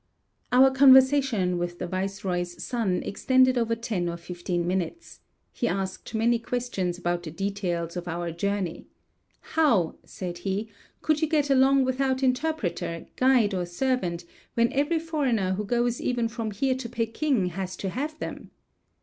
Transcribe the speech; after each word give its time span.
Our 0.51 0.71
conversation 0.71 1.59
with 1.59 1.77
the 1.77 1.85
viceroy's 1.85 2.63
son 2.63 3.03
extended 3.05 3.55
over 3.55 3.75
ten 3.75 4.09
or 4.09 4.17
fifteen 4.17 4.65
minutes. 4.65 5.19
He 5.51 5.67
asked 5.67 6.15
many 6.15 6.39
questions 6.39 6.97
about 6.97 7.21
the 7.21 7.29
details 7.29 7.95
of 7.95 8.07
our 8.07 8.31
journey. 8.31 8.87
"How," 9.41 9.97
said 10.03 10.39
he, 10.39 10.71
"could 11.03 11.21
you 11.21 11.27
get 11.27 11.51
along 11.51 11.85
without 11.85 12.23
interpreter, 12.23 13.05
guide, 13.15 13.53
or 13.53 13.67
servant, 13.67 14.25
when 14.55 14.73
every 14.73 14.97
foreigner 14.97 15.53
who 15.53 15.65
goes 15.65 16.01
even 16.01 16.27
from 16.27 16.49
here 16.49 16.73
to 16.73 16.89
Peking 16.89 17.49
has 17.49 17.77
to 17.77 17.89
have 17.89 18.17
them?" 18.17 18.49